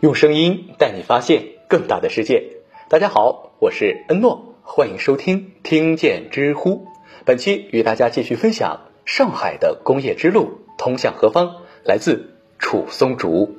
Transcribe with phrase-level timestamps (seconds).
[0.00, 2.52] 用声音带你发现更大的世界。
[2.88, 6.86] 大家好，我是恩诺，欢迎收听听见知乎。
[7.24, 11.62] 本期与大家继续分享上海的工业之路通向何方？
[11.82, 13.56] 来自楚松竹。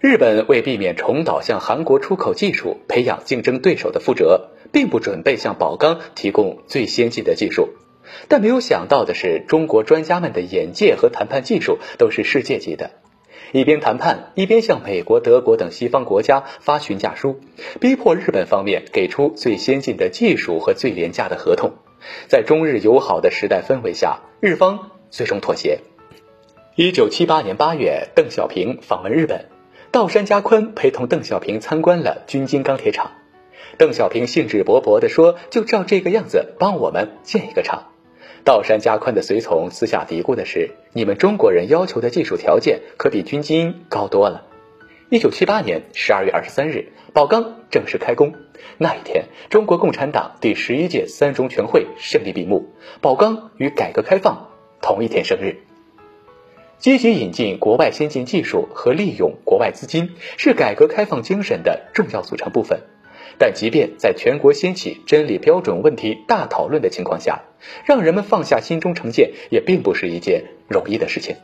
[0.00, 7.68] 日本为避免重蹈向韩国出口技术、培养竞争对手的覆辙，并不准备向宝钢提供最先进的技术。
[8.28, 12.92] 但没有想到的是，中国专家们的眼界和谈判技术都是世界级的。
[13.52, 17.40] 一边谈判，一边向美国、德国等西方国家发询价书，
[17.80, 21.72] 逼迫日本方面给出最先进的技术和最廉价的合同。
[22.28, 25.80] 在中日友好的时代氛围下，日方最终妥协。
[26.76, 29.46] 一九七八年八月，邓小平访问日本，
[29.90, 33.12] 道山家宽陪同邓小平参观了军金钢铁厂。
[33.76, 37.89] 邓小平兴致勃勃地说：“就照这个样子，帮我们建一个厂。”
[38.44, 44.46] 道山加宽的随从私下嘀咕的是：“你们中国人要求的技术条件可比军金高多了。”
[45.10, 48.34] 一九七八年十二月二十三日，宝钢正式开工。
[48.78, 54.48] 那一天，中国共产党第十一届三中全会胜利闭幕，宝钢与改革开放
[54.80, 55.62] 同一天生日。
[56.78, 62.80] 积极引进国外先进技术和利用国外资金，是改革开放精神的重要组成部分。
[63.40, 67.40] 但即便在全国掀起真理标准问题大讨论的情况下，
[67.86, 71.36] 让人们放下心中成见，也并不是一件容易的事情。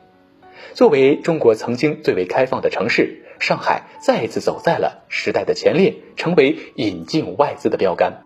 [0.74, 8.24] 作为中国曾经最为开放的城市，上海再一次走在了时代的前列，成为引进外资的标杆。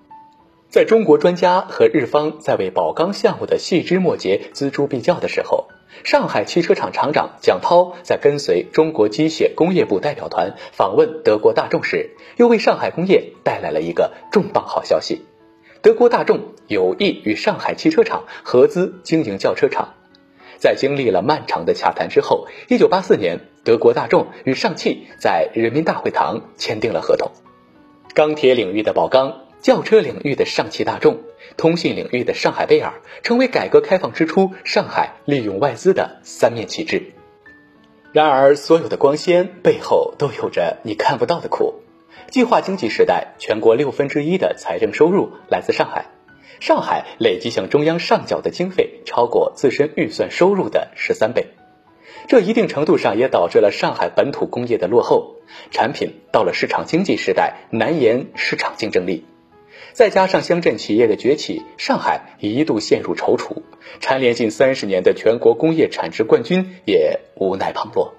[0.69, 5.69] 在中国专家和日方在为宝钢项目的细枝末节锱铢必较的时候，
[6.05, 15.27] 上海汽车厂厂长蒋涛在跟随中国机械工业部代表团访问德国大众时，又为上海工业带来了一个重磅好消息：
[15.83, 19.95] 德国大众有意与上海汽车厂合资经营轿车厂。
[20.59, 27.31] 在经历了漫长的洽谈之后，一九八四年，德国大众与上汽在人民大会堂签订了合同。
[28.15, 29.40] 钢铁领域的宝钢。
[29.61, 31.19] 轿车领域的上汽大众，
[31.59, 37.13] 通信领域的上海贝尔，成为改革开放之初上海利用外资的三面旗帜。
[38.13, 41.75] 然而，所有的光鲜背后都有着你看不到的苦。
[42.31, 46.07] 计划经济时代，全国六分之一的财政收入来自上海，
[46.59, 51.49] 上海累计向中央上缴的经费超过自身预算收入的十三倍。
[52.29, 55.37] 这一定程度上也导致了上海本土工业的落后，
[55.71, 59.27] 产品到了市场经济时代难言市场竞争力。
[59.93, 63.63] 再加上乡镇企业的崛起，上海一度陷入踌躇，
[64.01, 68.15] 蝉联近三十年的全国工业产值冠军也无奈旁落。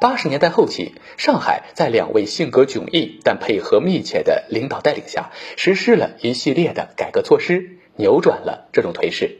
[0.00, 9.38] 八十年代后期，上海在两位性格迥异但配合密切的领导带领下，实施了一系列的改革措施，扭转了这种颓势，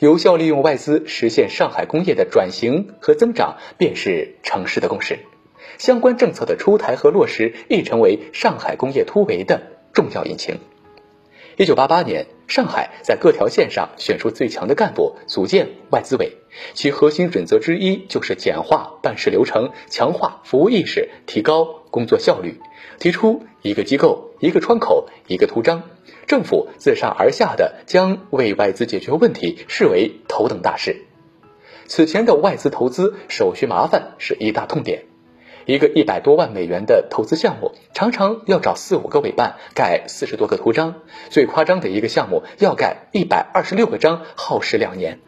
[0.00, 5.20] 有效利用外资实现上海工业的转型和增长，便是城市的共识。
[5.78, 9.62] 相关政策的出台和落实，亦成为上海工业突围的
[9.94, 10.58] 重要引擎。
[11.56, 16.38] 一九八八年，上海在各条线上选出最强的干部，组建外资委。
[16.72, 22.60] 其核心准则之一就是简化办事流程，强化服务意识，提高工作效率。
[22.98, 25.84] 提出一个机构、一个窗口、一个图章，
[26.26, 31.04] 政府自上而下的将为外资解决问题视为头等大事。
[31.86, 35.04] 此前的外资投资手续麻烦是一大痛点。
[35.66, 40.96] 一个一百多万美元的投资项目，常常要找四五个委办盖四十多个图章，
[41.30, 45.20] 最夸张的一个项目要盖一百二十六个章，耗时两年。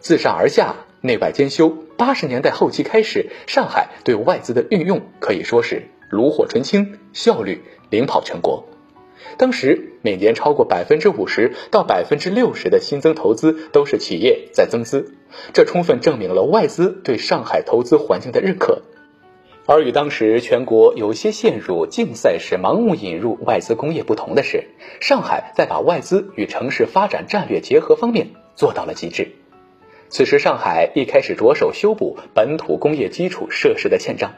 [0.00, 1.74] 自上而下，内外兼修。
[1.96, 8.68] 八十年代后期开始，上海对外资的运用可以说是炉火纯青，效率领跑全国。
[9.38, 15.14] 当时每年超过百分之五十到百分之六十的新增投资都是企业在增资，
[15.54, 18.82] 这充分证明了外资对上海投资环境的认可。
[19.66, 24.68] 而与当时全国有些陷入竞赛式盲目引入外资工业不同的是，
[25.00, 29.32] 上海在把外资与城市发展战略结合方面做到了极致。
[30.10, 34.34] 此时，上海一开始着手修补本土工业基础设施的欠账，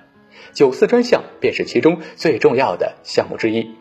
[0.53, 3.75] 九四专项便是其中最重要的项目之一。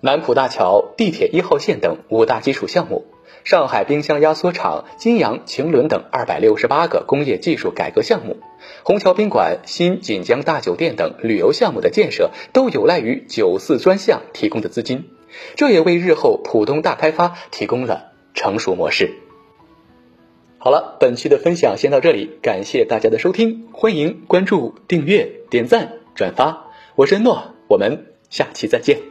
[0.00, 3.04] 南浦大桥、地铁一号线等五大基础项目。
[3.44, 8.36] 上海冰箱压缩厂、金阳晴纶等二百六十八个工业技术改革项目，
[8.84, 15.04] 虹桥宾馆、新锦江大酒店等旅游项目的建设，都有赖于九四专项提供的资金，
[15.56, 19.14] 这也为日后浦东大开发提供了成熟模式。
[20.58, 26.66] 好了，本期的分享先到这里，感谢大家的收听，欢迎关注、订阅、点赞、转发，
[26.96, 29.09] 我是诺，我们下期再见。